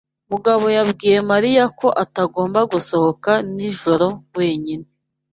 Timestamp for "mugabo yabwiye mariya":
0.31-1.63